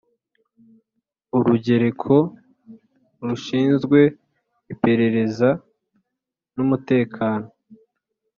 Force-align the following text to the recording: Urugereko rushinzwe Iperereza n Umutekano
Urugereko 1.37 2.15
rushinzwe 3.27 3.99
Iperereza 4.73 5.49
n 6.55 6.57
Umutekano 6.65 7.47